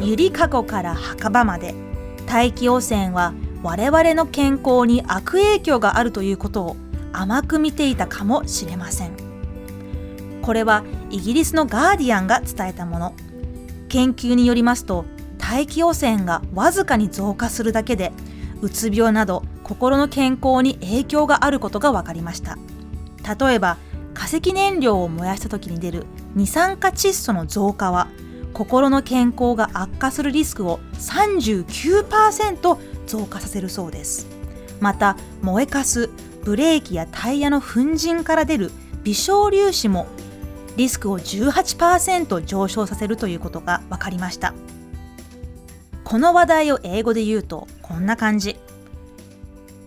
[0.00, 1.74] ゆりかごから墓場まで。
[2.26, 6.76] 大気汚染は我々の健康に悪影響があるということを
[7.12, 9.12] 甘く見ていたかもしれません。
[10.42, 13.14] これはイギリスのガーディアンが伝えたもの。
[13.88, 15.04] 研究によりますと
[15.38, 18.12] 大気汚染がわずかに増加するだけで
[18.60, 22.58] うつ病など心の健康に影響があることが分かりました。
[23.38, 23.76] 例えば
[24.12, 28.08] 化石燃料を燃やした時に出る二酸化窒素の増加は
[28.54, 34.26] 心の健康が悪化するリスクを39%増加させるそうです。
[34.80, 36.08] また燃えかす
[36.44, 38.70] ブレーキやタイヤの粉塵から出る
[39.02, 40.06] 微小粒子も
[40.76, 44.54] リスクを18%上昇させるということが分かりました。
[46.04, 48.56] この話題を英語で言うとこんな感じ。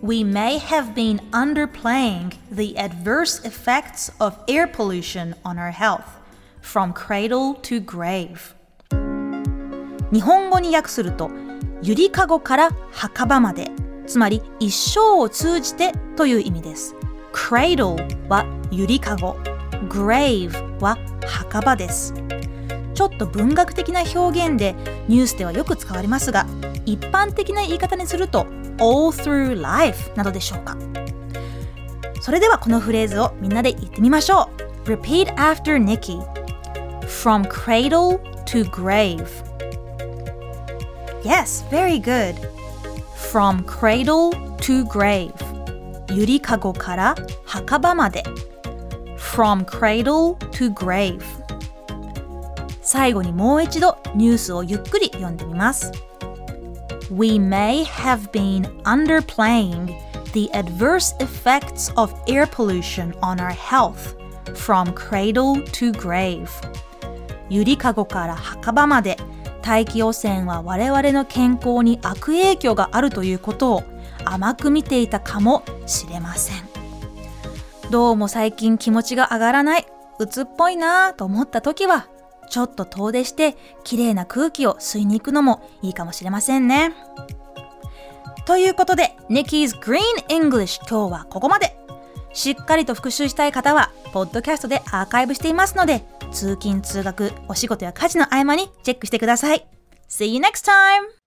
[0.02, 6.04] We may have been underplaying the adverse effects of air pollution on our health
[6.60, 8.57] from cradle to grave.
[10.12, 11.30] 日本語に訳すると
[11.82, 13.70] ゆりかごから墓場まで
[14.06, 16.96] つまり一生を通じてという意味です。
[17.32, 19.34] cradle はゆりかご
[19.88, 22.14] grave は墓場です。
[22.94, 24.74] ちょっと文学的な表現で
[25.06, 26.46] ニュースではよく使われますが
[26.84, 28.46] 一般的な言い方にすると
[28.80, 30.76] all through life などでしょうか。
[32.20, 34.50] それではこのフレーズをみんなで言ってみましょ
[34.86, 34.90] う。
[34.90, 36.18] Repeat after Nikki.
[37.02, 39.26] From cradle to grave.
[41.23, 42.35] Yes, very good
[43.31, 45.33] From cradle to grave
[46.11, 47.15] ゆりかごから
[47.45, 48.23] 墓場まで
[49.17, 51.23] From cradle to grave
[52.81, 55.91] 最後にもう一度ニュースをゆっくり読んでみます
[57.09, 59.95] We may have been underplaying
[60.33, 64.15] the adverse effects of air pollution on our health
[64.55, 66.47] from cradle to grave
[67.49, 69.17] ゆりかごから墓場まで
[69.68, 73.82] 大気汚染は我々の健康に悪影響があるということを
[74.24, 76.66] 甘く見ていたかもしれません。
[77.90, 79.86] どうも最近気持ちが上がらない
[80.18, 82.08] 鬱っぽいなぁと思った時は
[82.48, 86.94] ちょっと遠出して綺麗な空気を吸いに行くのもいいかもしれませんね。
[88.46, 90.00] ということで Nikki's Green
[90.30, 91.76] English 今日はここまで。
[92.32, 99.66] しっかりと復習したい方はポッドキャストでアーカイブしていますので通勤通学お仕事や家事の合間にチェックしてください
[100.08, 101.17] See you next time!